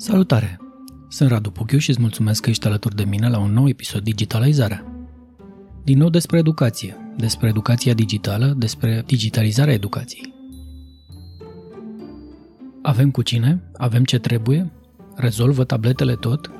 [0.00, 0.58] Salutare!
[1.08, 4.02] Sunt Radu Puchiu și îți mulțumesc că ești alături de mine la un nou episod
[4.02, 4.84] Digitalizarea.
[5.84, 10.34] Din nou despre educație, despre educația digitală, despre digitalizarea educației.
[12.82, 13.62] Avem cu cine?
[13.76, 14.72] Avem ce trebuie?
[15.14, 16.50] Rezolvă tabletele tot?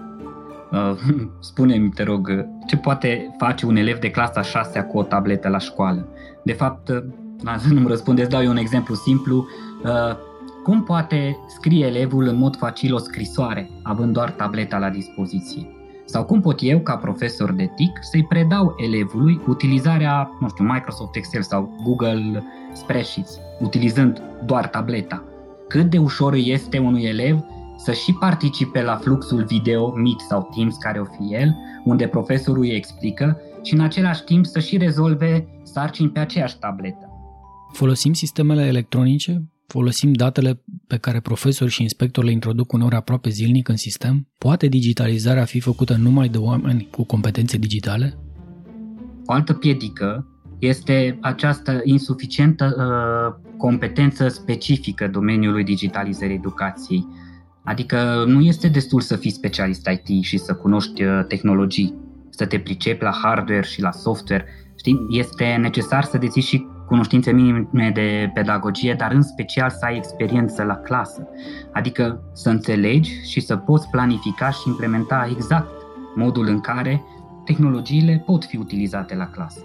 [0.73, 0.93] Uh,
[1.51, 5.59] spune-mi, te rog, ce poate face un elev de clasa 6 cu o tabletă la
[5.59, 6.09] școală?
[6.45, 7.03] De fapt, uh,
[7.71, 9.47] nu-mi răspundeți, dau eu un exemplu simplu.
[9.85, 10.27] Uh,
[10.63, 15.73] cum poate scrie elevul în mod facil o scrisoare, având doar tableta la dispoziție?
[16.05, 21.17] Sau cum pot eu, ca profesor de TIC, să-i predau elevului utilizarea, nu știu, Microsoft
[21.17, 25.25] Excel sau Google Spreadsheets, utilizând doar tableta?
[25.69, 27.45] Cât de ușor este unui elev
[27.77, 32.63] să și participe la fluxul video Meet sau Teams, care o fi el, unde profesorul
[32.63, 37.09] îi explică și în același timp să și rezolve sarcini pe aceeași tabletă.
[37.73, 43.69] Folosim sistemele electronice Folosim datele pe care profesori și inspectori le introduc uneori aproape zilnic
[43.69, 44.29] în sistem?
[44.39, 48.19] Poate digitalizarea fi făcută numai de oameni cu competențe digitale?
[49.27, 50.27] O altă piedică
[50.59, 57.07] este această insuficientă uh, competență specifică domeniului digitalizării educației.
[57.65, 61.95] Adică nu este destul să fii specialist IT și să cunoști uh, tehnologii,
[62.31, 64.45] să te pricepi la hardware și la software.
[64.77, 64.97] Știi?
[65.11, 70.63] Este necesar să deții și cunoștințe minime de pedagogie, dar în special să ai experiență
[70.63, 71.29] la clasă.
[71.73, 75.71] Adică să înțelegi și să poți planifica și implementa exact
[76.15, 77.03] modul în care
[77.45, 79.61] tehnologiile pot fi utilizate la clasă.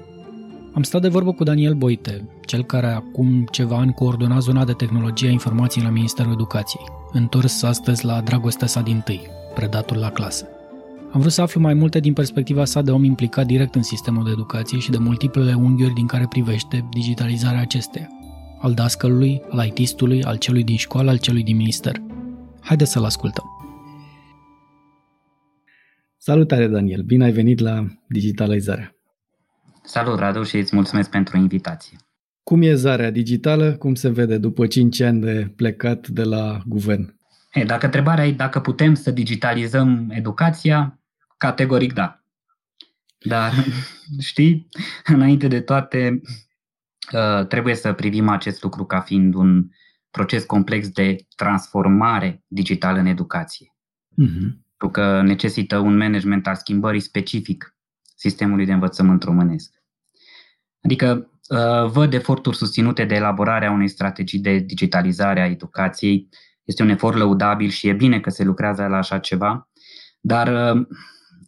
[0.73, 4.73] Am stat de vorbă cu Daniel Boite, cel care acum ceva ani coordona zona de
[4.73, 10.09] tehnologie a informației la Ministerul Educației, întors astăzi la dragostea sa din tâi, predatul la
[10.09, 10.47] clasă.
[11.14, 14.23] Am vrut să aflu mai multe din perspectiva sa de om implicat direct în sistemul
[14.23, 18.08] de educație și de multiplele unghiuri din care privește digitalizarea acesteia.
[18.59, 21.95] Al dascălului, al IT-stului, al celui din școală, al celui din minister.
[22.61, 23.44] Haideți să-l ascultăm.
[26.17, 27.02] Salutare, Daniel!
[27.02, 28.96] Bine ai venit la Digitalizarea!
[29.84, 31.97] Salut, Radu, și îți mulțumesc pentru invitație.
[32.44, 33.72] Cum e zarea digitală?
[33.72, 37.16] Cum se vede după 5 ani de plecat de la guvern?
[37.52, 40.97] Hey, dacă întrebarea e dacă putem să digitalizăm educația,
[41.43, 42.23] Categoric da.
[43.19, 43.53] Dar,
[44.29, 44.67] știi,
[45.05, 46.21] înainte de toate,
[47.13, 49.69] uh, trebuie să privim acest lucru ca fiind un
[50.11, 53.75] proces complex de transformare digitală în educație.
[54.11, 54.61] Uh-huh.
[54.77, 57.75] Pentru că necesită un management al schimbării specific
[58.15, 59.73] sistemului de învățământ românesc.
[60.81, 66.29] Adică uh, văd eforturi susținute de elaborarea unei strategii de digitalizare a educației.
[66.63, 69.69] Este un efort lăudabil și e bine că se lucrează la așa ceva,
[70.19, 70.87] dar uh,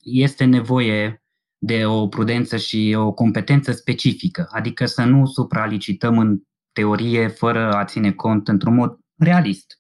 [0.06, 1.24] este nevoie
[1.58, 7.86] de o prudență și o competență specifică, adică să nu supralicităm în teorie fără a
[7.86, 9.80] ține cont într-un mod realist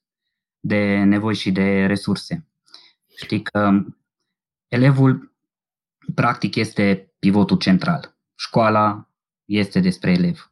[0.59, 2.47] de nevoi și de resurse.
[3.17, 3.83] Știi că
[4.67, 5.35] elevul
[6.15, 8.17] practic este pivotul central.
[8.35, 9.09] Școala
[9.45, 10.51] este despre elev.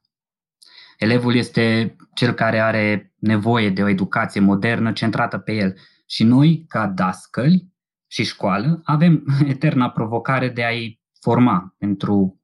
[0.97, 5.77] Elevul este cel care are nevoie de o educație modernă centrată pe el.
[6.05, 7.72] Și noi, ca dascăli,
[8.13, 12.41] și școală, avem eterna provocare de a-i forma pentru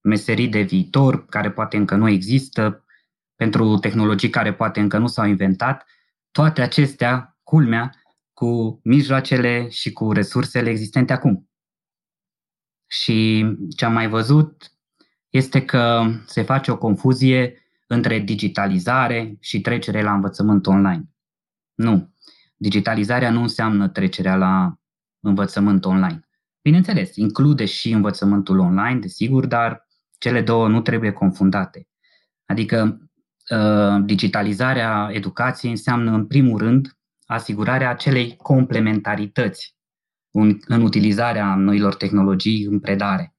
[0.00, 2.84] meserii de viitor care poate încă nu există,
[3.36, 5.86] pentru tehnologii care poate încă nu s-au inventat,
[6.30, 7.90] toate acestea, culmea,
[8.32, 11.50] cu mijloacele și cu resursele existente acum.
[12.86, 13.46] Și
[13.76, 14.72] ce am mai văzut
[15.28, 21.04] este că se face o confuzie între digitalizare și trecere la învățământ online.
[21.74, 22.14] Nu.
[22.56, 24.81] Digitalizarea nu înseamnă trecerea la
[25.22, 26.28] învățământ online.
[26.62, 29.88] Bineînțeles, include și învățământul online, desigur, dar
[30.18, 31.88] cele două nu trebuie confundate.
[32.46, 33.10] Adică
[33.50, 36.96] uh, digitalizarea educației înseamnă, în primul rând,
[37.26, 39.76] asigurarea acelei complementarități
[40.66, 43.36] în utilizarea noilor tehnologii în predare.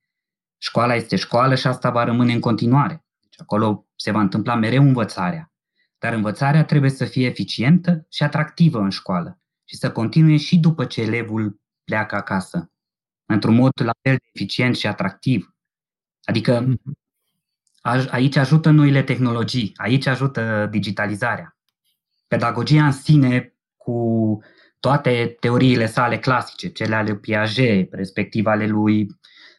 [0.58, 3.06] Școala este școală și asta va rămâne în continuare.
[3.22, 5.52] Deci acolo se va întâmpla mereu învățarea.
[6.00, 10.86] Dar învățarea trebuie să fie eficientă și atractivă în școală și să continue și după
[10.86, 12.72] ce elevul pleacă acasă,
[13.26, 15.56] într-un mod la fel de eficient și atractiv.
[16.24, 16.98] Adică mhm.
[18.10, 21.58] aici ajută noile tehnologii, aici ajută digitalizarea.
[22.28, 24.40] Pedagogia în sine, cu
[24.80, 29.08] toate teoriile sale clasice, cele ale Piaget, respectiv ale lui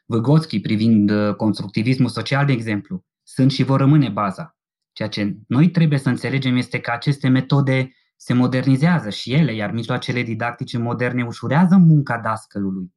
[0.06, 4.56] Vygotsky privind uh, constructivismul social, de exemplu, sunt și vor rămâne baza.
[4.92, 7.92] Ceea ce noi trebuie să înțelegem este că aceste metode
[8.24, 12.94] se modernizează și ele, iar mijloacele didactice moderne ușurează munca dascălului,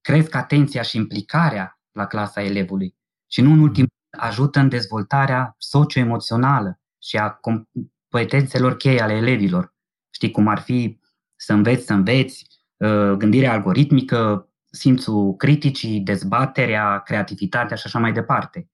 [0.00, 2.96] cresc atenția și implicarea la clasa elevului
[3.30, 3.86] și nu în ultim
[4.18, 9.74] ajută în dezvoltarea socioemoțională și a competențelor cheie ale elevilor.
[10.10, 11.00] Știi cum ar fi
[11.36, 12.46] să înveți, să înveți,
[12.76, 18.70] uh, gândirea algoritmică, simțul criticii, dezbaterea, creativitatea și așa mai departe,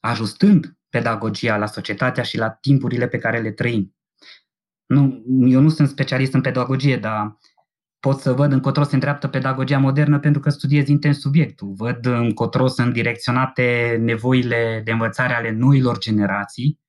[0.00, 3.97] ajustând pedagogia la societatea și la timpurile pe care le trăim.
[4.88, 7.38] Nu, eu nu sunt specialist în pedagogie, dar
[8.00, 11.72] pot să văd încotro se îndreaptă pedagogia modernă pentru că studiez intens subiectul.
[11.76, 16.80] Văd încotro sunt direcționate nevoile de învățare ale noilor generații.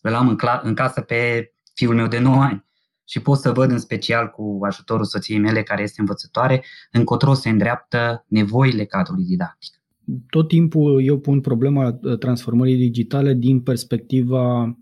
[0.00, 2.64] Îl am în, cla- în casă pe fiul meu de 9 ani
[3.04, 7.48] și pot să văd în special cu ajutorul soției mele care este învățătoare încotro se
[7.48, 9.82] îndreaptă nevoile cadrului didactic.
[10.30, 14.78] Tot timpul eu pun problema uh, transformării digitale din perspectiva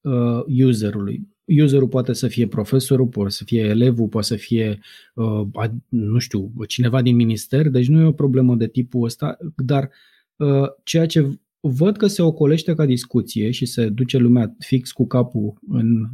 [0.00, 4.78] uh, userului userul poate să fie profesorul, poate să fie elevul, poate să fie,
[5.14, 5.46] uh,
[5.88, 9.90] nu știu, cineva din minister, deci nu e o problemă de tipul ăsta, dar
[10.36, 15.06] uh, ceea ce văd că se ocolește ca discuție și se duce lumea fix cu
[15.06, 16.06] capul în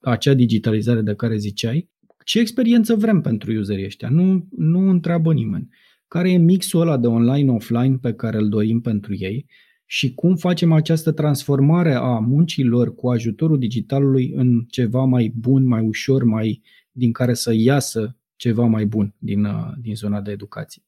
[0.00, 1.90] acea digitalizare de care ziceai,
[2.24, 4.08] ce experiență vrem pentru userii ăștia?
[4.08, 5.68] Nu, nu întreabă nimeni.
[6.08, 9.46] Care e mixul ăla de online-offline pe care îl dorim pentru ei?
[9.92, 15.80] Și cum facem această transformare a muncilor cu ajutorul digitalului în ceva mai bun, mai
[15.80, 20.82] ușor, mai din care să iasă ceva mai bun din, uh, din zona de educație.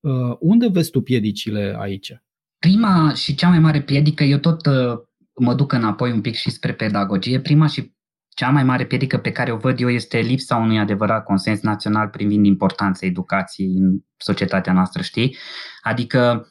[0.00, 2.22] Uh, unde vezi tu piedicile aici?
[2.58, 4.98] Prima și cea mai mare piedică, eu tot uh,
[5.34, 7.40] mă duc înapoi un pic și spre pedagogie.
[7.40, 7.94] Prima și
[8.28, 12.08] cea mai mare piedică pe care o văd eu este lipsa unui adevărat consens național
[12.08, 15.36] privind importanța educației în societatea noastră, știi?
[15.82, 16.46] Adică Uh,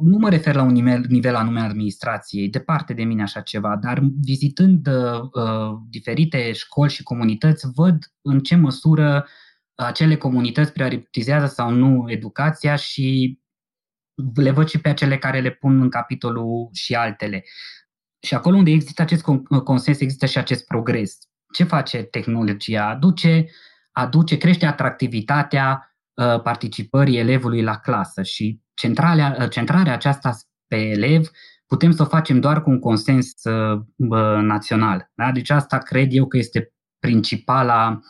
[0.00, 4.02] nu mă refer la un nivel, nivel anume administrației, departe de mine așa ceva, dar
[4.20, 9.26] vizitând uh, uh, diferite școli și comunități, văd în ce măsură
[9.74, 13.38] acele comunități prioritizează sau nu educația și
[14.34, 17.44] le văd și pe acele care le pun în capitolul și altele.
[18.26, 19.24] Și acolo unde există acest
[19.64, 21.18] consens, există și acest progres.
[21.52, 22.88] Ce face tehnologia?
[22.88, 23.46] Aduce,
[23.92, 31.30] aduce crește atractivitatea uh, participării elevului la clasă și centrarea, centrarea aceasta pe elev
[31.66, 33.80] putem să o facem doar cu un consens uh,
[34.40, 35.10] național.
[35.14, 35.32] Da?
[35.32, 38.00] Deci asta cred eu că este principala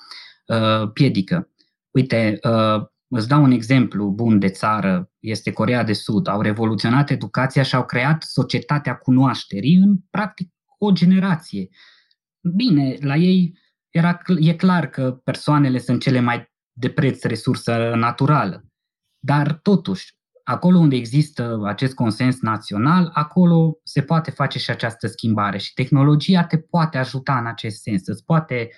[0.46, 1.50] uh, piedică.
[1.90, 6.26] Uite, uh, îți dau un exemplu bun de țară, este Corea de Sud.
[6.26, 11.69] Au revoluționat educația și au creat societatea cunoașterii în practic o generație.
[12.54, 13.58] Bine, la ei
[13.90, 18.64] era, e clar că persoanele sunt cele mai de preț resursă naturală.
[19.24, 20.14] Dar totuși,
[20.44, 26.44] acolo unde există acest consens național, acolo se poate face și această schimbare și tehnologia
[26.44, 28.06] te poate ajuta în acest sens.
[28.06, 28.71] Îți poate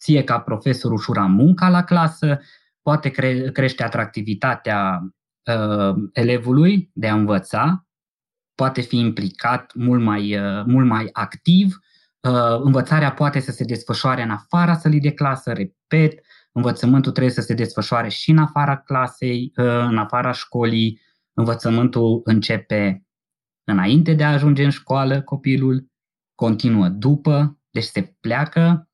[0.00, 2.40] ție ca profesor ușura munca la clasă,
[2.82, 5.00] poate cre- crește atractivitatea
[5.44, 7.86] uh, elevului de a învăța,
[8.54, 11.78] poate fi implicat mult mai, uh, mult mai activ,
[12.20, 16.20] uh, învățarea poate să se desfășoare în afara sălii de clasă, repet,
[16.52, 21.00] învățământul trebuie să se desfășoare și în afara clasei, uh, în afara școlii,
[21.38, 23.06] Învățământul începe
[23.64, 25.86] înainte de a ajunge în școală copilul,
[26.34, 28.90] continuă după, deci se pleacă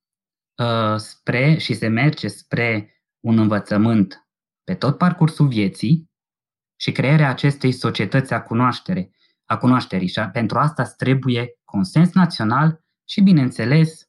[0.62, 4.28] uh, spre și se merge spre un învățământ
[4.64, 6.10] pe tot parcursul vieții
[6.80, 9.10] și crearea acestei societăți a cunoaștere,
[9.44, 10.08] a cunoașterii.
[10.08, 14.08] Și pentru asta îți trebuie consens național și, bineînțeles,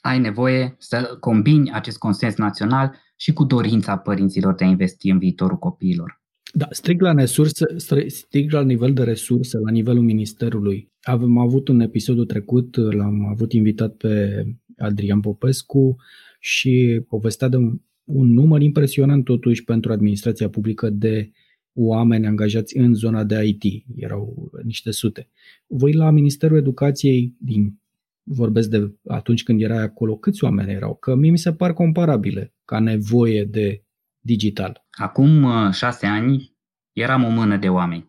[0.00, 5.18] ai nevoie să combini acest consens național și cu dorința părinților de a investi în
[5.18, 6.19] viitorul copiilor.
[6.52, 7.66] Da, strict la, resurse,
[8.06, 10.92] strict la nivel de resurse, la nivelul ministerului.
[11.02, 14.44] Avem avut un episodul trecut, l-am avut invitat pe
[14.76, 15.96] Adrian Popescu
[16.40, 21.30] și povestea de un, un număr impresionant totuși pentru administrația publică de
[21.72, 23.84] oameni angajați în zona de IT.
[23.96, 25.28] Erau niște sute.
[25.66, 27.78] Voi la Ministerul Educației, din
[28.22, 30.94] vorbesc de atunci când era acolo, câți oameni erau?
[30.94, 33.82] Că mie mi se par comparabile ca nevoie de
[34.20, 34.86] digital?
[34.90, 36.56] Acum uh, șase ani
[36.92, 38.06] eram o mână de oameni.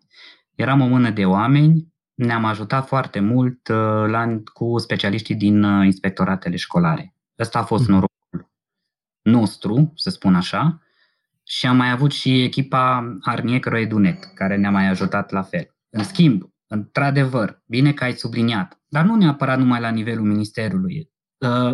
[0.55, 5.85] Eram o mână de oameni, ne-am ajutat foarte mult uh, la, cu specialiștii din uh,
[5.85, 7.15] inspectoratele școlare.
[7.39, 7.91] Ăsta a fost mhm.
[7.91, 8.51] norocul
[9.21, 10.81] nostru, să spun așa,
[11.43, 15.75] și am mai avut și echipa Arniecro Edunet, care ne-a mai ajutat la fel.
[15.89, 21.09] În schimb, într-adevăr, bine că ai subliniat, dar nu neapărat numai la nivelul ministerului.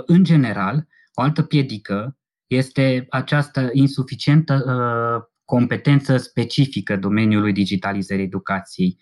[0.06, 9.00] În general, o altă piedică este această insuficientă uh, competență specifică domeniului digitalizării educației.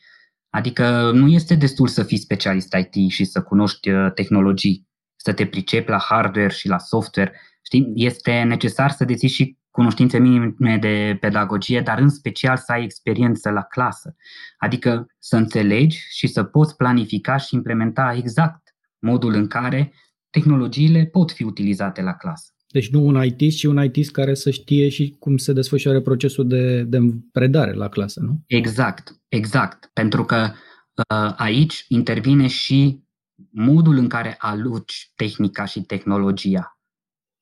[0.49, 5.45] Adică nu este destul să fii specialist IT și să cunoști uh, tehnologii, să te
[5.45, 7.41] pricepi la hardware și la software.
[7.61, 7.91] Știi?
[7.95, 13.49] Este necesar să deții și cunoștințe minime de pedagogie, dar în special să ai experiență
[13.49, 14.15] la clasă.
[14.57, 19.93] Adică să înțelegi și să poți planifica și implementa exact modul în care
[20.29, 22.54] tehnologiile pot fi utilizate la clasă.
[22.75, 26.48] Deci nu un IT, ci un IT care să știe și cum se desfășoară procesul
[26.48, 27.00] de, de
[27.32, 28.44] predare la clasă, nu?
[28.48, 29.89] Exact, exact.
[29.94, 30.51] Pentru că
[30.96, 33.03] uh, aici intervine și
[33.51, 36.79] modul în care aluci tehnica și tehnologia.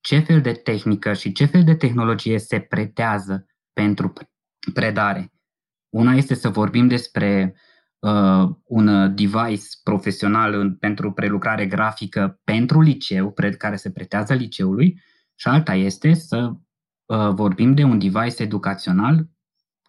[0.01, 4.13] Ce fel de tehnică și ce fel de tehnologie se pretează pentru
[4.73, 5.31] predare.
[5.89, 7.55] Una este să vorbim despre
[7.99, 15.01] uh, un device profesional în, pentru prelucrare grafică pentru liceu, pred, care se pretează liceului,
[15.35, 16.51] și alta este să
[17.05, 19.27] uh, vorbim de un device educațional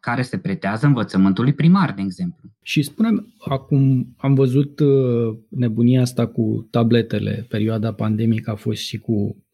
[0.00, 2.50] care se pretează învățământului primar, de exemplu.
[2.62, 8.98] Și spunem, acum am văzut uh, nebunia asta cu tabletele, perioada pandemică a fost și
[8.98, 9.44] cu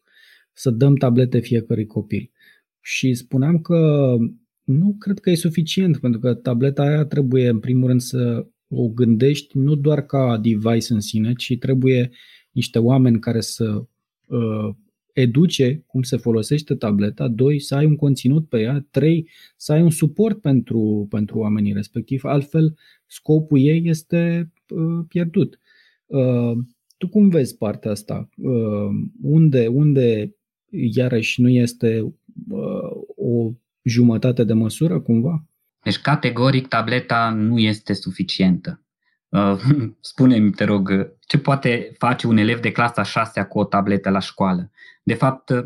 [0.53, 2.31] să dăm tablete fiecărui copil.
[2.79, 4.15] Și spuneam că
[4.63, 8.87] nu cred că e suficient, pentru că tableta aia trebuie, în primul rând, să o
[8.87, 12.11] gândești nu doar ca device în sine, ci trebuie
[12.51, 13.83] niște oameni care să
[14.27, 14.75] uh,
[15.13, 19.81] educe cum se folosește tableta, doi, să ai un conținut pe ea, trei, să ai
[19.81, 25.59] un suport pentru, pentru oamenii respectiv, altfel scopul ei este uh, pierdut.
[26.05, 26.57] Uh,
[26.97, 28.29] tu cum vezi partea asta?
[28.37, 28.89] Uh,
[29.21, 30.35] unde, unde
[30.69, 32.13] iarăși nu este
[32.49, 33.51] uh, o
[33.83, 35.45] jumătate de măsură cumva?
[35.83, 38.81] Deci categoric tableta nu este suficientă.
[39.29, 39.59] Uh,
[39.99, 44.19] spune-mi, te rog, ce poate face un elev de clasa 6 cu o tabletă la
[44.19, 44.71] școală?
[45.03, 45.65] De fapt, uh,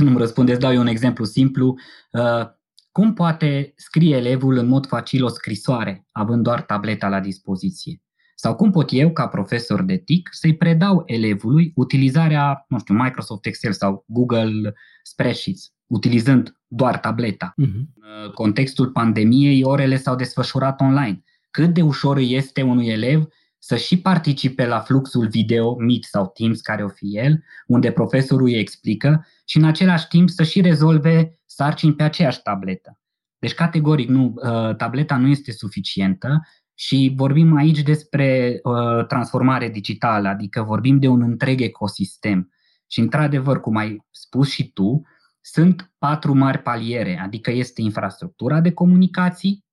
[0.00, 1.78] nu-mi răspundeți, dau eu un exemplu simplu.
[2.10, 2.46] Uh,
[2.92, 8.02] cum poate scrie elevul în mod facil o scrisoare, având doar tableta la dispoziție?
[8.34, 13.46] Sau cum pot eu, ca profesor de TIC, să-i predau elevului utilizarea, nu știu, Microsoft
[13.46, 17.54] Excel sau Google Spreadsheets, utilizând doar tableta.
[17.62, 17.80] Uh-huh.
[18.24, 21.22] În contextul pandemiei, orele s-au desfășurat online.
[21.50, 23.26] Cât de ușor este unui elev
[23.62, 28.46] să și participe la fluxul video, Meet sau Teams, care o fi el, unde profesorul
[28.46, 32.98] îi explică și în același timp să și rezolve sarcini pe aceeași tabletă.
[33.38, 36.40] Deci, categoric, nu, uh, tableta nu este suficientă
[36.74, 42.52] și vorbim aici despre uh, transformare digitală, adică vorbim de un întreg ecosistem.
[42.86, 45.02] Și, într-adevăr, cum ai spus și tu,
[45.40, 49.64] sunt patru mari paliere, adică este infrastructura de comunicații,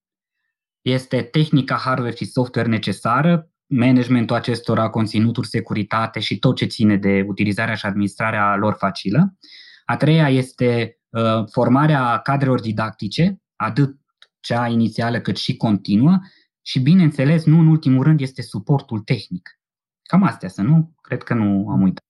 [0.82, 7.24] este tehnica, hardware și software necesară, managementul acestora, conținuturi, securitate și tot ce ține de
[7.28, 9.36] utilizarea și administrarea lor facilă.
[9.86, 13.98] A treia este uh, formarea cadrelor didactice, atât
[14.40, 16.20] cea inițială cât și continuă
[16.62, 19.60] și, bineînțeles, nu în ultimul rând, este suportul tehnic.
[20.02, 20.94] Cam astea să nu?
[21.02, 22.06] Cred că nu am uitat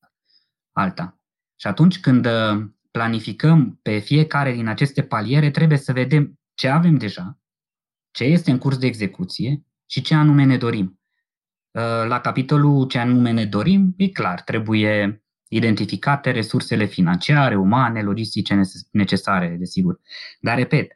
[0.71, 1.19] alta.
[1.55, 6.95] Și atunci când uh, planificăm pe fiecare din aceste paliere, trebuie să vedem ce avem
[6.95, 7.39] deja,
[8.11, 10.96] ce este în curs de execuție și ce anume ne dorim.
[11.71, 18.62] Uh, la capitolul ce anume ne dorim, e clar, trebuie identificate resursele financiare, umane, logistice
[18.91, 20.00] necesare, desigur.
[20.39, 20.91] Dar, repet,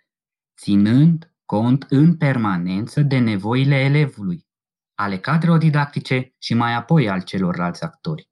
[0.58, 4.46] ținând cont în permanență de nevoile elevului,
[4.96, 8.30] ale cadrelor didactice și mai apoi al celorlalți actori.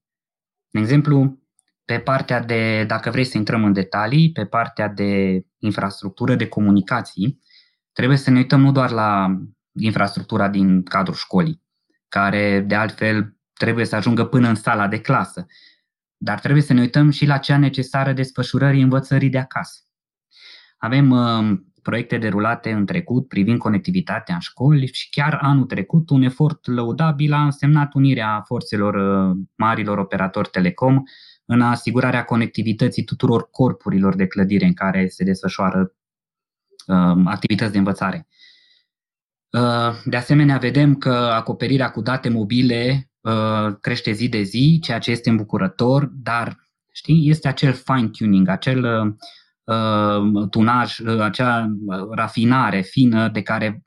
[0.69, 1.39] De exemplu,
[1.85, 7.39] pe partea de, dacă vrei să intrăm în detalii, pe partea de infrastructură de comunicații,
[7.91, 9.37] trebuie să ne uităm nu doar la
[9.79, 11.63] infrastructura din cadrul școlii,
[12.09, 15.45] care de altfel trebuie să ajungă până în sala de clasă,
[16.17, 19.79] dar trebuie să ne uităm și la cea necesară desfășurării învățării de acasă.
[20.77, 26.21] Avem uh, proiecte derulate în trecut privind conectivitatea în școli și chiar anul trecut un
[26.21, 31.03] efort lăudabil a însemnat unirea forțelor uh, marilor operatori telecom
[31.45, 35.93] în asigurarea conectivității tuturor corpurilor de clădire în care se desfășoară
[36.87, 38.27] uh, activități de învățare.
[39.51, 44.99] Uh, de asemenea, vedem că acoperirea cu date mobile uh, crește zi de zi, ceea
[44.99, 46.57] ce este îmbucurător, dar
[46.91, 51.75] știi, este acel fine-tuning, acel uh, tunaj, acea
[52.11, 53.83] rafinare fină de care,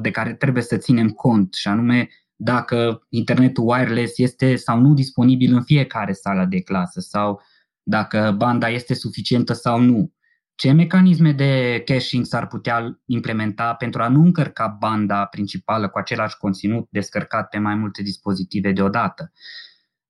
[0.00, 5.54] de care trebuie să ținem cont, și anume dacă internetul wireless este sau nu disponibil
[5.54, 7.40] în fiecare sală de clasă sau
[7.82, 10.12] dacă banda este suficientă sau nu
[10.54, 16.36] ce mecanisme de caching s-ar putea implementa pentru a nu încărca banda principală cu același
[16.36, 19.32] conținut descărcat pe mai multe dispozitive deodată?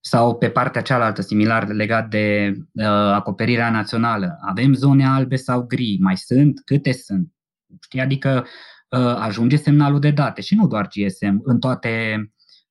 [0.01, 5.99] Sau pe partea cealaltă, similar legat de uh, acoperirea națională, avem zone albe sau gri?
[6.01, 6.61] Mai sunt?
[6.65, 7.33] Câte sunt?
[7.81, 8.01] Știi?
[8.01, 8.47] Adică
[8.89, 12.25] uh, ajunge semnalul de date și nu doar GSM, în toate,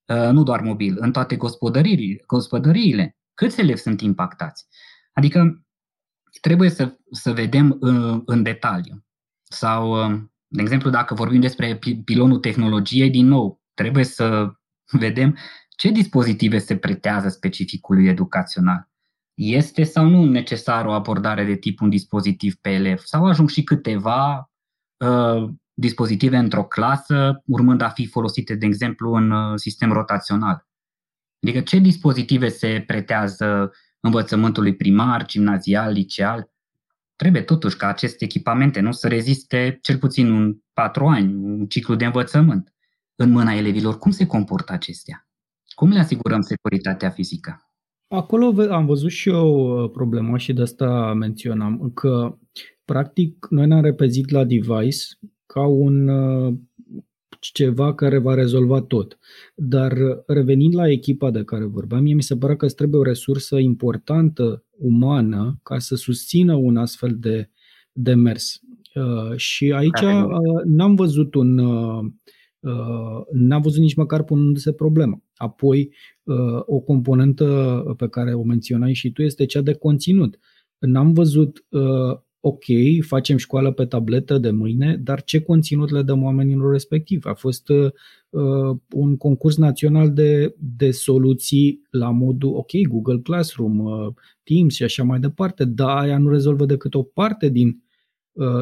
[0.06, 3.18] uh, nu doar mobil, în toate gospodăriile, gospodăriile.
[3.34, 4.66] Câți elevi sunt impactați?
[5.14, 5.63] Adică
[6.42, 9.06] trebuie să, să vedem în, în detaliu.
[9.44, 10.10] Sau,
[10.48, 14.54] de exemplu, dacă vorbim despre pilonul tehnologiei, din nou, trebuie să
[14.92, 15.38] vedem
[15.70, 18.92] ce dispozitive se pretează specificului educațional.
[19.34, 22.98] este sau nu necesar o abordare de tip un dispozitiv pe elev?
[22.98, 24.52] Sau ajung și câteva
[25.06, 30.68] uh, dispozitive într-o clasă, urmând a fi folosite, de exemplu, în uh, sistem rotațional?
[31.42, 33.72] Adică ce dispozitive se pretează
[34.04, 36.52] învățământului primar, gimnazial, liceal?
[37.16, 41.96] Trebuie totuși ca aceste echipamente nu să reziste cel puțin un patru ani, un ciclu
[41.96, 42.74] de învățământ
[43.16, 43.98] în mâna elevilor.
[43.98, 45.28] Cum se comportă acestea?
[45.76, 47.68] Cum le asigurăm securitatea fizică?
[48.08, 52.38] Acolo am văzut și eu uh, problema și de asta menționam, că
[52.86, 55.06] practic noi ne-am repezit la device
[55.46, 56.54] ca un uh,
[57.52, 59.18] ceva care va rezolva tot.
[59.56, 63.00] Dar uh, revenind la echipa de care vorbeam, mie mi se pare că îți trebuie
[63.00, 67.50] o resursă importantă, umană, ca să susțină un astfel de
[67.92, 68.62] demers.
[68.96, 72.06] Uh, și aici uh, n-am văzut un uh,
[72.64, 75.22] Uh, n-am văzut nici măcar punându-se problema.
[75.36, 80.40] Apoi, uh, o componentă pe care o menționai și tu este cea de conținut.
[80.78, 82.64] N-am văzut, uh, ok,
[83.02, 87.26] facem școală pe tabletă de mâine, dar ce conținut le dăm oamenilor respectiv?
[87.26, 87.68] A fost
[88.90, 93.82] un concurs național de, de soluții la modul, ok, Google Classroom,
[94.44, 97.84] Teams și așa mai departe, dar aia nu rezolvă decât o parte din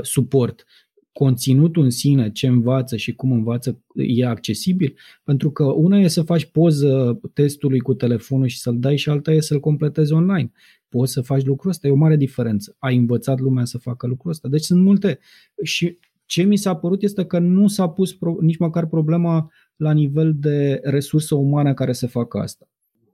[0.01, 0.65] suport
[1.11, 4.97] conținutul în sine, ce învață și cum învață, e accesibil?
[5.23, 9.31] Pentru că una e să faci poză testului cu telefonul și să-l dai și alta
[9.31, 10.51] e să-l completezi online.
[10.91, 12.75] Poți să faci lucrul ăsta, e o mare diferență.
[12.79, 14.47] Ai învățat lumea să facă lucrul ăsta.
[14.47, 15.19] Deci sunt multe.
[15.63, 19.91] Și ce mi s-a părut este că nu s-a pus pro- nici măcar problema la
[19.91, 22.65] nivel de resursă umană care să facă asta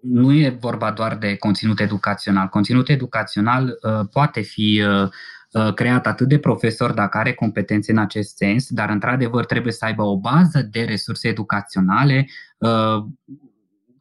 [0.01, 2.47] nu e vorba doar de conținut educațional.
[2.47, 5.09] Conținut educațional uh, poate fi uh,
[5.51, 9.85] Uh, creat atât de profesor dacă are competențe în acest sens, dar într-adevăr trebuie să
[9.85, 13.05] aibă o bază de resurse educaționale uh,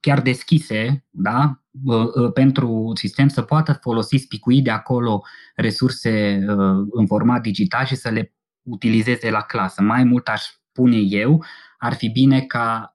[0.00, 1.62] chiar deschise, da?
[1.84, 5.22] Uh, pentru sistem să poată folosi, spicui de acolo
[5.54, 6.44] resurse
[6.90, 9.82] în format digital și să le utilizeze la clasă.
[9.82, 11.44] Mai mult aș spune eu,
[11.78, 12.94] ar fi bine ca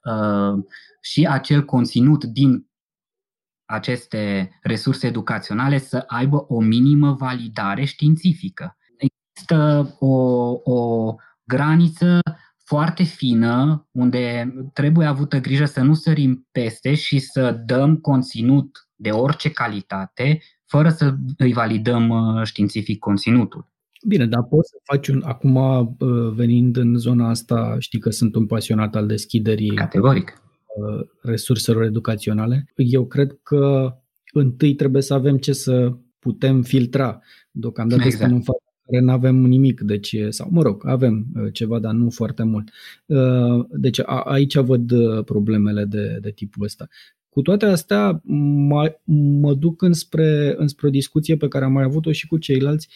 [1.02, 2.70] și acel conținut din
[3.66, 8.78] aceste resurse educaționale să aibă o minimă validare științifică.
[8.98, 10.16] Există o,
[10.64, 12.20] o graniță
[12.72, 19.10] foarte fină unde trebuie avută grijă să nu sărim peste și să dăm conținut de
[19.10, 23.68] orice calitate fără să îi validăm uh, științific conținutul.
[24.08, 25.22] Bine, dar poți să faci un...
[25.26, 29.76] Acum, uh, venind în zona asta, știi că sunt un pasionat al deschiderii.
[29.76, 30.42] Categoric.
[30.78, 32.66] Uh, resurselor educaționale.
[32.76, 33.94] Eu cred că
[34.34, 37.20] întâi trebuie să avem ce să putem filtra.
[37.52, 38.20] Deocamdată exact.
[38.20, 41.94] suntem în fața care nu avem nimic, deci, sau mă rog, avem uh, ceva, dar
[41.94, 42.70] nu foarte mult.
[43.06, 44.92] Uh, deci a, aici văd
[45.26, 46.88] problemele de, de tipul ăsta.
[47.30, 48.96] Cu toate astea, mă,
[49.42, 52.88] mă duc înspre, înspre o discuție pe care am mai avut-o și cu ceilalți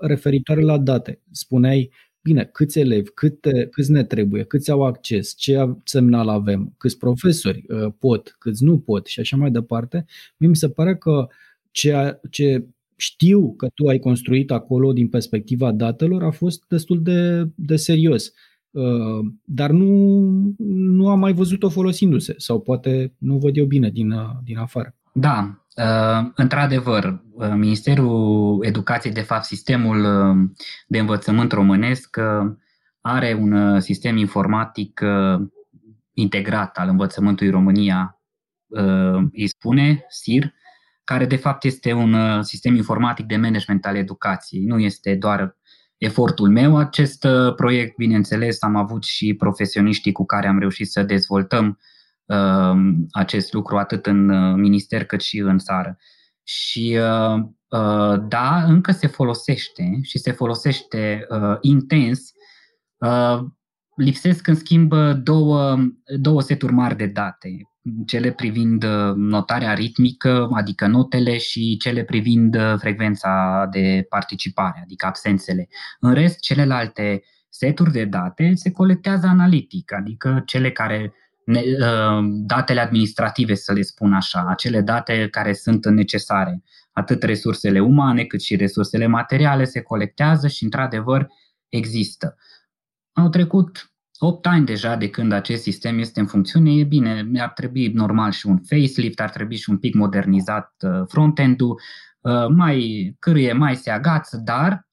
[0.00, 1.20] referitoare la date.
[1.30, 1.90] Spuneai,
[2.22, 7.64] bine, câți elevi, câte, câți ne trebuie, câți au acces, ce semnal avem, câți profesori
[7.68, 11.26] uh, pot, câți nu pot și așa mai departe, mie mi se pare că
[11.70, 12.64] ceea ce
[13.00, 18.32] știu că tu ai construit acolo din perspectiva datelor a fost destul de, de serios.
[18.70, 19.86] Uh, dar nu,
[20.58, 24.94] nu am mai văzut-o folosindu-se sau poate nu văd eu bine din, uh, din afară.
[25.12, 30.50] Da, uh, într-adevăr, uh, Ministerul Educației, de fapt, sistemul uh,
[30.86, 32.16] de învățământ românesc
[33.00, 35.00] are un sistem informatic
[36.12, 38.20] integrat al învățământului România,
[39.32, 40.52] îi spune SIR,
[41.12, 44.64] care de fapt este un sistem informatic de management al educației.
[44.64, 45.56] Nu este doar
[45.96, 51.78] efortul meu acest proiect, bineînțeles, am avut și profesioniștii cu care am reușit să dezvoltăm
[52.30, 55.98] Um, acest lucru atât în uh, minister cât și în țară.
[56.42, 61.26] Și uh, uh, da, încă se folosește și se folosește
[61.60, 62.32] intens.
[63.96, 65.76] Lipsesc în schimb două,
[66.20, 67.69] două seturi mari de date,
[68.06, 75.68] cele privind notarea ritmică, adică notele, și cele privind frecvența de participare, adică absențele.
[76.00, 81.14] În rest, celelalte seturi de date se colectează analitic, adică cele care
[81.54, 86.62] Uh, datele administrative, să le spun așa, acele date care sunt necesare.
[86.92, 91.26] Atât resursele umane cât și resursele materiale se colectează și, într-adevăr,
[91.68, 92.36] există.
[93.12, 93.89] Au trecut
[94.22, 98.30] 8 ani deja de când acest sistem este în funcțiune, e bine, ar trebui normal
[98.30, 101.80] și un facelift, ar trebui și un pic modernizat uh, front-end-ul,
[102.20, 104.88] uh, mai cârâie, mai se agață, dar,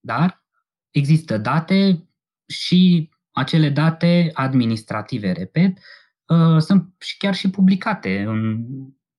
[0.00, 0.44] dar
[0.90, 2.08] există date
[2.46, 5.78] și acele date administrative, repet,
[6.26, 8.64] uh, sunt și chiar și publicate în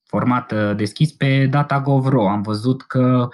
[0.03, 2.29] format deschis pe DataGov.ro.
[2.29, 3.29] Am văzut că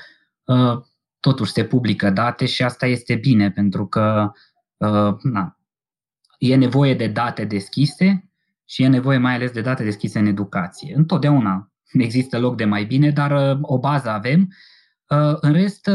[1.20, 4.32] totuși se publică date și asta este bine pentru că
[5.22, 5.58] na,
[6.52, 8.30] e nevoie de date deschise
[8.66, 10.94] și e nevoie mai ales de date deschise în educație.
[10.96, 14.54] Întotdeauna există loc de mai bine, dar o bază avem.
[15.42, 15.90] În rest,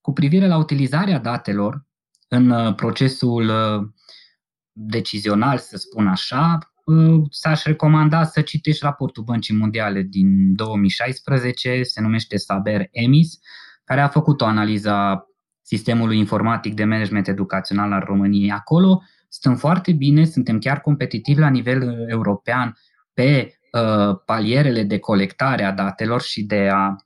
[0.00, 1.86] cu privire la utilizarea datelor
[2.28, 3.52] în procesul
[4.72, 6.58] decizional, să spun așa,
[7.30, 13.38] s-aș recomanda să citești raportul Băncii Mondiale din 2016, se numește Saber EMIS,
[13.84, 15.26] care a făcut o analiză a
[15.62, 18.50] sistemului informatic de management educațional al României.
[18.50, 22.76] Acolo stăm foarte bine, suntem chiar competitivi la nivel uh, european
[23.12, 26.96] pe uh, palierele de colectare a datelor și de a,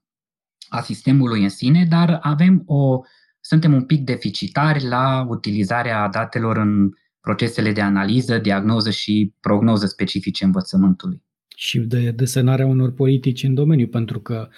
[0.68, 3.00] a sistemului în sine, dar avem o,
[3.40, 10.44] suntem un pic deficitari la utilizarea datelor în procesele de analiză, diagnoză și prognoză specifice
[10.44, 11.22] învățământului.
[11.56, 14.48] Și de desenarea unor politici în domeniu, pentru că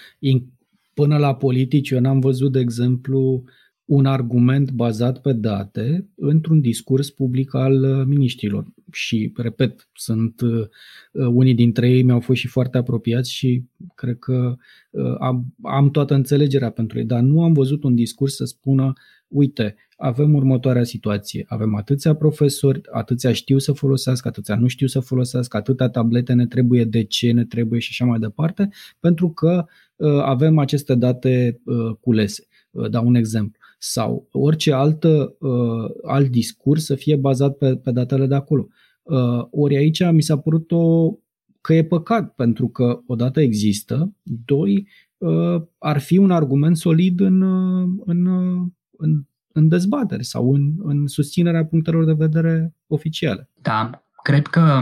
[0.95, 3.45] până la politici eu n-am văzut, de exemplu,
[3.85, 8.67] un argument bazat pe date într-un discurs public al uh, miniștrilor.
[8.93, 10.67] Și, repet, sunt uh,
[11.13, 14.57] unii dintre ei mi-au fost și foarte apropiați și cred că
[14.91, 18.93] uh, am, am toată înțelegerea pentru ei, dar nu am văzut un discurs să spună,
[19.29, 25.01] uite, avem următoarea situație, avem atâția profesori, atâția știu să folosească, atâția nu știu să
[25.01, 28.69] folosească, atâtea tablete ne trebuie, de ce ne trebuie și așa mai departe,
[29.01, 29.65] pentru că
[29.97, 32.47] uh, avem aceste date uh, culese.
[32.71, 37.91] Uh, dau un exemplu sau orice altă, uh, alt discurs să fie bazat pe, pe
[37.91, 38.67] datele de acolo.
[39.03, 41.13] Uh, ori aici mi s-a părut o,
[41.61, 47.41] că e păcat, pentru că odată există, doi, uh, ar fi un argument solid în,
[47.41, 53.51] uh, în, uh, în, în dezbateri sau în, în susținerea punctelor de vedere oficiale.
[53.63, 54.81] Da, cred că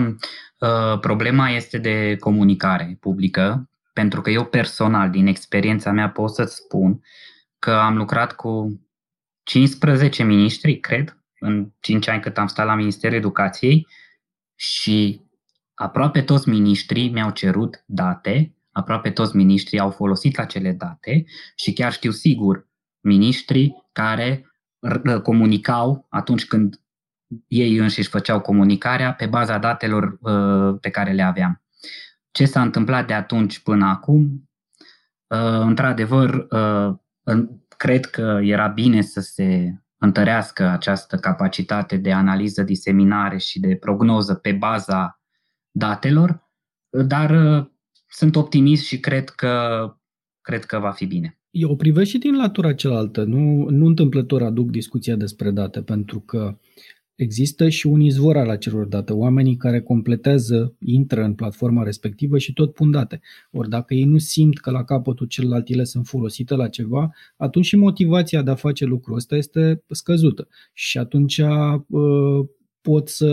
[0.59, 6.57] uh, problema este de comunicare publică, pentru că eu personal, din experiența mea, pot să-ți
[6.57, 7.01] spun
[7.63, 8.81] că am lucrat cu
[9.43, 13.87] 15 miniștri, cred, în 5 ani cât am stat la Ministerul Educației
[14.55, 15.21] și
[15.75, 21.25] aproape toți miniștrii mi-au cerut date, aproape toți miniștrii au folosit acele date
[21.57, 22.69] și chiar știu sigur
[23.01, 24.53] miniștrii care
[25.23, 26.81] comunicau atunci când
[27.47, 31.63] ei înșiși făceau comunicarea pe baza datelor uh, pe care le aveam.
[32.31, 34.51] Ce s-a întâmplat de atunci până acum?
[35.27, 37.01] Uh, într-adevăr, uh,
[37.77, 44.35] cred că era bine să se întărească această capacitate de analiză, diseminare și de prognoză
[44.35, 45.21] pe baza
[45.71, 46.51] datelor,
[47.07, 47.67] dar uh,
[48.09, 49.85] sunt optimist și cred că,
[50.41, 51.41] cred că va fi bine.
[51.51, 53.25] Eu o privesc și din latura cealaltă.
[53.25, 56.59] Nu, nu întâmplător aduc discuția despre date, pentru că
[57.23, 62.53] Există și un izvor al acelor date, oamenii care completează, intră în platforma respectivă și
[62.53, 63.21] tot pun date.
[63.51, 67.65] Ori dacă ei nu simt că la capătul celălalt ele sunt folosite la ceva, atunci
[67.65, 70.49] și motivația de a face lucrul ăsta este scăzută.
[70.73, 72.47] Și atunci uh,
[72.81, 73.29] pot să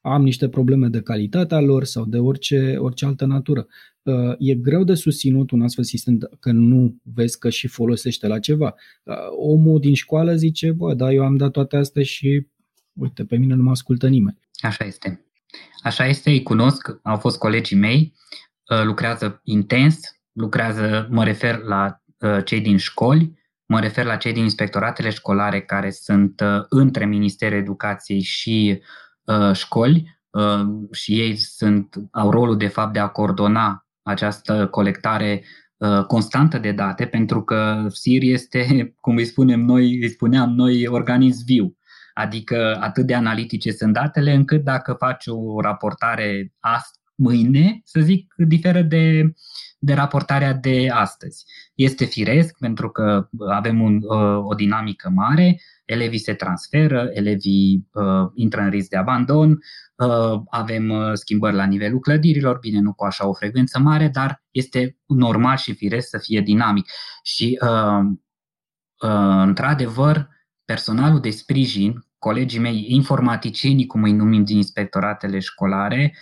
[0.00, 3.66] am niște probleme de calitate a lor sau de orice, orice altă natură.
[4.02, 8.38] Uh, e greu de susținut un astfel sistem că nu vezi că și folosește la
[8.38, 8.74] ceva.
[9.04, 12.46] Uh, omul din școală zice, bă, da, eu am dat toate astea și
[12.92, 14.38] uite, pe mine nu mă ascultă nimeni.
[14.60, 15.24] Așa este.
[15.82, 18.14] Așa este, îi cunosc, au fost colegii mei,
[18.70, 20.00] uh, lucrează intens,
[20.32, 25.60] lucrează, mă refer la uh, cei din școli, mă refer la cei din inspectoratele școlare
[25.60, 28.82] care sunt uh, între Ministerul Educației și
[29.52, 30.18] școli
[30.92, 35.44] și ei sunt, au rolul de fapt de a coordona această colectare
[36.06, 38.66] constantă de date, pentru că SIR este,
[39.00, 41.76] cum îi spunem noi, îi spuneam noi, organism viu.
[42.20, 48.34] Adică atât de analitice sunt datele încât dacă faci o raportare ast- mâine, să zic,
[48.36, 49.32] diferă de,
[49.78, 51.44] de raportarea de astăzi.
[51.74, 58.30] Este firesc pentru că avem un, uh, o dinamică mare, elevii se transferă, elevii uh,
[58.34, 63.04] intră în risc de abandon, uh, avem uh, schimbări la nivelul clădirilor, bine, nu cu
[63.04, 66.90] așa o frecvență mare, dar este normal și firesc să fie dinamic.
[67.22, 68.04] Și, uh,
[69.02, 70.28] uh, într-adevăr,
[70.64, 76.16] personalul de sprijin colegii mei informaticienii, cum îi numim din inspectoratele școlare,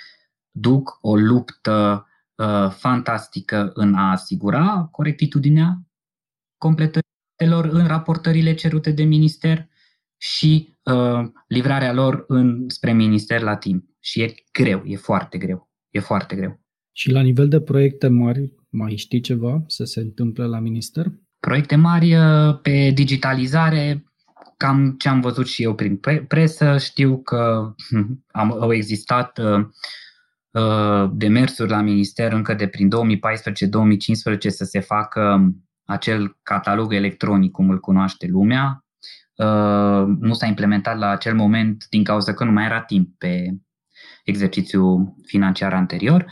[0.50, 5.82] duc o luptă uh, fantastică în a asigura corectitudinea
[6.58, 9.68] completărilor în raportările cerute de minister
[10.16, 13.84] și uh, livrarea lor în, spre minister la timp.
[14.00, 15.70] Și e greu, e foarte greu.
[15.90, 16.60] E foarte greu.
[16.92, 21.06] Și la nivel de proiecte mari, mai știi ceva să se întâmple la minister?
[21.40, 24.07] Proiecte mari uh, pe digitalizare,
[24.58, 29.66] cam ce am văzut și eu prin presă, știu că hm, am, au existat uh,
[30.50, 35.52] uh, demersuri la minister încă de prin 2014-2015 să se facă
[35.84, 38.84] acel catalog electronic cum îl cunoaște lumea.
[39.34, 43.56] Uh, nu s-a implementat la acel moment din cauza că nu mai era timp pe
[44.24, 46.26] exercițiul financiar anterior.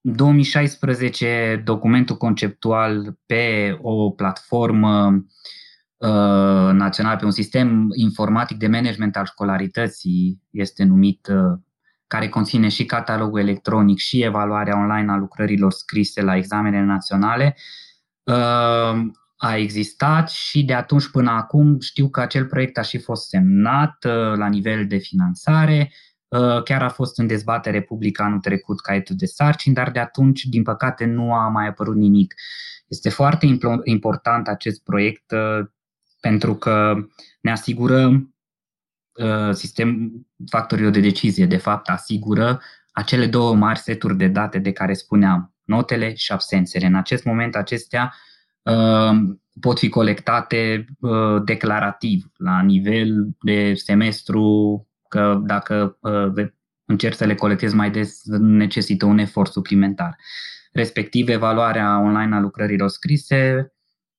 [0.00, 5.22] 2016 documentul conceptual pe o platformă uh,
[6.72, 11.58] națională, pe un sistem informatic de management al școlarității este numit, uh,
[12.06, 17.56] care conține și catalogul electronic și evaluarea online a lucrărilor scrise la examenele naționale,
[18.22, 19.00] uh,
[19.36, 24.04] a existat și de atunci până acum știu că acel proiect a și fost semnat
[24.04, 25.90] uh, la nivel de finanțare
[26.32, 30.44] Uh, chiar a fost în dezbatere publică anul trecut caietul de sarcini, dar de atunci,
[30.44, 32.34] din păcate, nu a mai apărut nimic.
[32.86, 33.46] Este foarte
[33.84, 35.66] important acest proiect uh,
[36.22, 36.94] pentru că
[37.40, 38.08] ne asigură
[39.12, 40.12] uh, sistem,
[40.50, 42.60] factorilor de decizie, de fapt, asigură
[42.92, 46.86] acele două mari seturi de date de care spuneam, notele și absențele.
[46.86, 48.14] În acest moment, acestea
[49.60, 50.84] pot fi colectate
[51.44, 56.46] declarativ, la nivel de semestru că dacă uh,
[56.84, 60.16] încerci să le colectezi mai des, necesită un efort suplimentar.
[60.72, 63.72] Respectiv, evaluarea online a lucrărilor scrise,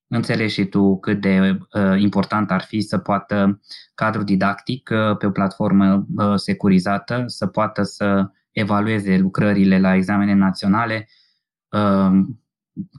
[0.08, 3.62] înțelegi și tu cât de uh, important ar fi să poată
[3.96, 10.34] cadrul didactic uh, pe o platformă uh, securizată, să poată să evalueze lucrările la examene
[10.34, 11.10] naționale,
[11.70, 12.12] uh,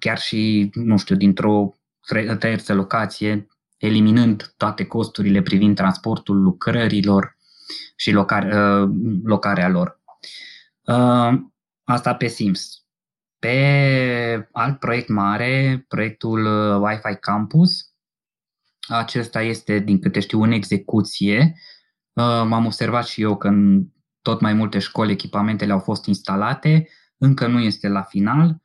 [0.00, 1.74] chiar și, nu știu, dintr-o
[2.38, 7.34] terță locație, eliminând toate costurile privind transportul lucrărilor,
[7.96, 8.90] și locare, uh,
[9.24, 10.00] locarea lor.
[10.80, 11.32] Uh,
[11.84, 12.83] asta pe Sims.
[13.44, 17.94] Pe alt proiect mare, proiectul uh, Wi-Fi Campus,
[18.88, 21.54] acesta este, din câte știu, în execuție.
[22.46, 23.86] M-am observat și eu că în
[24.22, 28.62] tot mai multe școli echipamentele au fost instalate, încă nu este la final.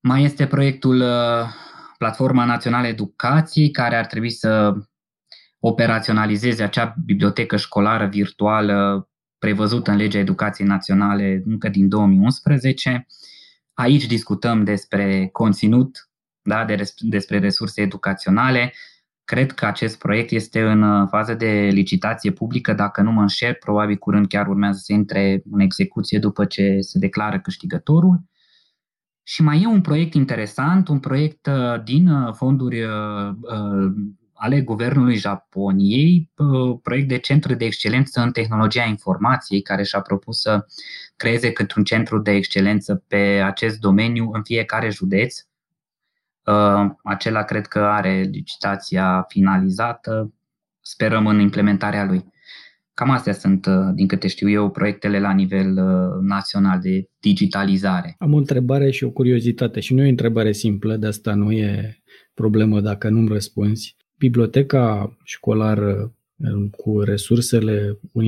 [0.00, 1.04] Mai este proiectul
[1.98, 4.74] Platforma Națională Educației, care ar trebui să
[5.58, 13.06] operaționalizeze acea bibliotecă școlară virtuală prevăzută în legea educației naționale încă din 2011.
[13.80, 16.10] Aici discutăm despre conținut,
[16.42, 18.74] da, de, despre resurse educaționale.
[19.24, 23.96] Cred că acest proiect este în fază de licitație publică, dacă nu mă înșel, probabil
[23.96, 28.20] curând chiar urmează să intre în execuție după ce se declară câștigătorul.
[29.22, 33.34] Și mai e un proiect interesant, un proiect uh, din uh, fonduri uh,
[34.34, 36.30] ale Guvernului Japoniei,
[36.82, 40.66] proiect de centru de excelență în tehnologia informației, care și-a propus să
[41.20, 45.36] creeze cât un centru de excelență pe acest domeniu în fiecare județ.
[46.46, 50.32] Ă, acela cred că are licitația finalizată,
[50.80, 52.24] sperăm în implementarea lui.
[52.94, 58.16] Cam astea sunt, ă, din câte știu eu, proiectele la nivel ă, național de digitalizare.
[58.18, 61.52] Am o întrebare și o curiozitate și nu e o întrebare simplă, de asta nu
[61.52, 62.02] e
[62.34, 68.24] problemă dacă nu-mi răspunzi biblioteca școlară uh, cu resursele uh,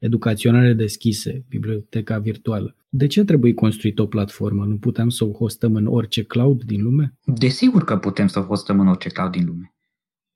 [0.00, 2.76] educaționale deschise, biblioteca virtuală.
[2.88, 4.64] De ce trebuie construit o platformă?
[4.64, 7.14] Nu putem să o hostăm în orice cloud din lume?
[7.24, 9.74] Desigur că putem să o hostăm în orice cloud din lume.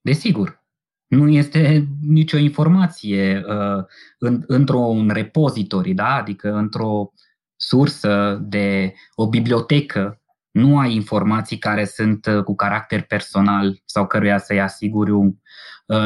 [0.01, 0.63] Desigur.
[1.07, 3.85] Nu este nicio informație uh,
[4.19, 6.15] în, într-un repozitori, da?
[6.15, 7.13] adică într-o
[7.57, 14.39] sursă de o bibliotecă nu ai informații care sunt uh, cu caracter personal sau căruia
[14.39, 15.33] să-i asiguri uh,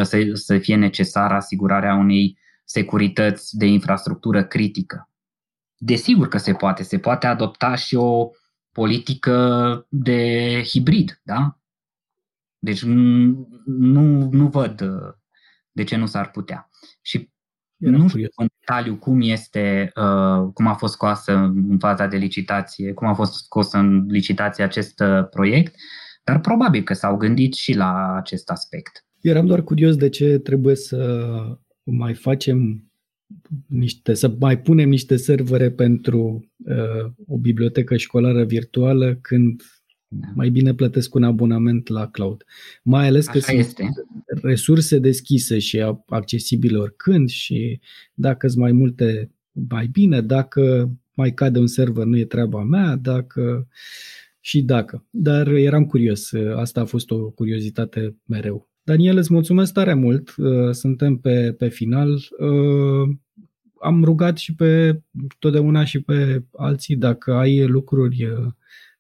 [0.03, 2.39] să, să fie necesară asigurarea unei
[2.69, 5.11] securități de infrastructură critică.
[5.77, 8.31] Desigur că se poate, se poate adopta și o
[8.73, 11.59] politică de hibrid, da?
[12.59, 15.13] Deci nu, nu văd uh,
[15.73, 16.71] de ce nu s-ar putea.
[17.03, 17.31] Și
[17.79, 22.17] era nu știu în detaliu cum este, uh, cum a fost scoasă în faza de
[22.17, 25.75] licitație, cum a fost scos în licitație acest uh, proiect,
[26.25, 29.05] dar probabil că s-au gândit și la acest aspect.
[29.21, 31.27] Eram doar curios de ce trebuie să
[31.91, 32.89] mai facem
[33.67, 39.63] niște, să mai punem niște servere pentru uh, o bibliotecă școlară virtuală când
[40.09, 40.29] da.
[40.35, 42.45] mai bine plătesc un abonament la cloud.
[42.83, 43.93] Mai ales că Așa sunt
[44.43, 47.81] resurse deschise și accesibile oricând și
[48.15, 52.97] dacă sunt mai multe, mai bine, dacă mai cade un server nu e treaba mea,
[52.97, 53.69] dacă
[54.41, 55.07] și dacă.
[55.11, 58.69] Dar eram curios, asta a fost o curiozitate mereu.
[58.89, 60.35] Daniel, îți mulțumesc tare mult,
[60.71, 62.19] suntem pe, pe final.
[63.81, 65.01] Am rugat și pe
[65.39, 68.29] totdeauna și pe alții dacă ai lucruri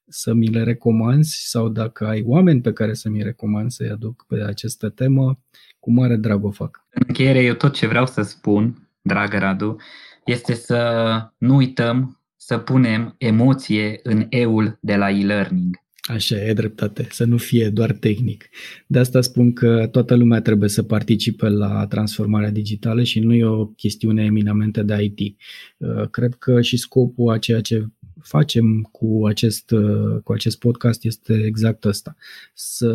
[0.06, 4.24] să mi le recomanzi sau dacă ai oameni pe care să mi recomand să-i aduc
[4.26, 5.38] pe această temă,
[5.80, 6.86] cu mare drag o fac.
[6.90, 9.76] În încheiere, eu tot ce vreau să spun, dragă Radu,
[10.24, 15.76] este să nu uităm să punem emoție în eul de la e-learning.
[16.08, 18.48] Așa, e dreptate, să nu fie doar tehnic.
[18.86, 23.44] De asta spun că toată lumea trebuie să participe la transformarea digitală și nu e
[23.44, 25.36] o chestiune eminamente de IT.
[25.76, 27.86] Uh, cred că și scopul a ceea ce
[28.22, 32.16] facem cu acest, uh, cu acest podcast este exact ăsta.
[32.54, 32.92] Să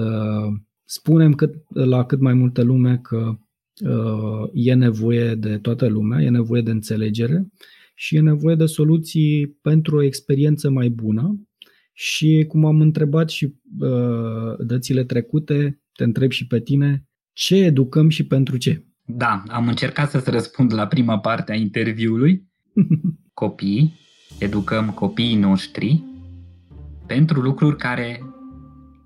[0.86, 3.38] spunem cât, la cât mai multă lume că
[3.86, 7.48] uh, e nevoie de toată lumea, e nevoie de înțelegere
[7.96, 11.40] și e nevoie de soluții pentru o experiență mai bună
[11.94, 18.10] și cum am întrebat și uh, dățile trecute, te întreb și pe tine, ce educăm
[18.10, 18.86] și pentru ce?
[19.06, 22.48] Da, am încercat să-ți răspund la prima parte a interviului.
[23.34, 23.94] Copii,
[24.40, 26.04] educăm copiii noștri
[27.08, 28.22] pentru lucruri care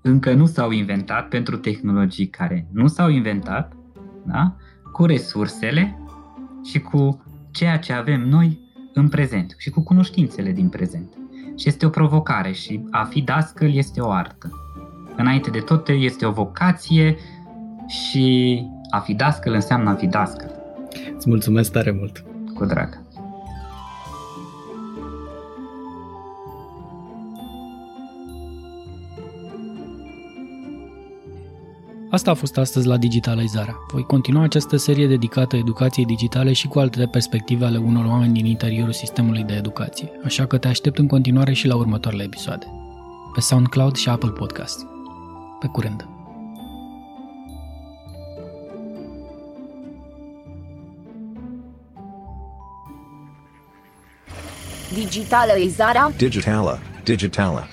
[0.02, 3.72] încă nu s-au inventat, pentru tehnologii care nu s-au inventat,
[4.26, 4.56] da?
[4.92, 5.98] cu resursele
[6.64, 8.60] și cu ceea ce avem noi
[8.94, 11.17] în prezent și cu cunoștințele din prezent.
[11.58, 14.50] Și este o provocare și a fi dascăl este o artă.
[15.16, 17.16] Înainte de toate este o vocație
[17.86, 20.50] și a fi dascăl înseamnă a fi dascăl.
[21.16, 22.24] Îți mulțumesc tare mult!
[22.54, 23.07] Cu drag!
[32.10, 33.76] Asta a fost astăzi la Digitalizarea.
[33.92, 38.46] Voi continua această serie dedicată educației digitale și cu alte perspective ale unor oameni din
[38.46, 42.66] interiorul sistemului de educație, așa că te aștept în continuare și la următoarele episoade.
[43.34, 44.86] Pe SoundCloud și Apple Podcast.
[45.60, 46.08] Pe curând!
[54.94, 57.68] Digitalizarea Digitala Digitala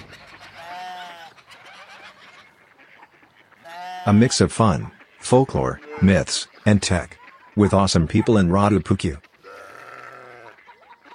[4.07, 7.17] A mix of fun, folklore, myths, and tech.
[7.55, 9.17] With awesome people in Radu Pukyu.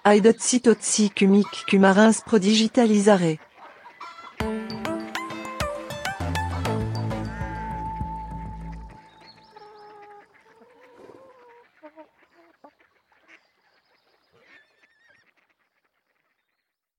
[0.05, 3.38] Aidotsi totsi kumik kumarins prodigitalisare.